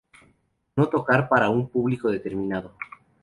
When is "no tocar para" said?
0.77-1.49